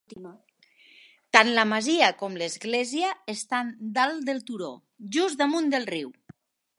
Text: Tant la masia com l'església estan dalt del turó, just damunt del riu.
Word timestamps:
Tant 1.35 1.51
la 1.57 1.65
masia 1.73 2.07
com 2.21 2.39
l'església 2.41 3.11
estan 3.35 3.71
dalt 3.99 4.27
del 4.31 4.43
turó, 4.51 4.71
just 5.19 5.41
damunt 5.43 5.73
del 5.75 5.87
riu. 5.95 6.11